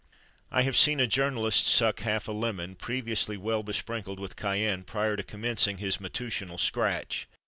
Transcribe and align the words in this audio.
I 0.49 0.63
have 0.63 0.75
seen 0.75 0.99
a 0.99 1.05
journalist 1.05 1.67
suck 1.67 1.99
half 1.99 2.27
a 2.27 2.31
lemon, 2.31 2.73
previously 2.73 3.37
well 3.37 3.61
besprinkled 3.61 4.19
with 4.19 4.35
cayenne, 4.35 4.83
prior 4.83 5.15
to 5.15 5.21
commencing 5.21 5.77
his 5.77 6.01
matutinal 6.01 6.57
"scratch." 6.57 7.27